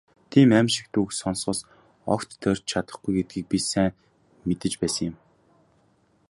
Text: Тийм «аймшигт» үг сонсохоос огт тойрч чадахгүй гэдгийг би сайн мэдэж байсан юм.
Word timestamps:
Тийм 0.31 0.49
«аймшигт» 0.57 0.93
үг 1.01 1.09
сонсохоос 1.19 1.59
огт 2.13 2.29
тойрч 2.41 2.63
чадахгүй 2.71 3.11
гэдгийг 3.17 3.45
би 3.51 3.57
сайн 3.71 3.91
мэдэж 4.47 4.73
байсан 4.81 5.05
юм. 5.09 5.15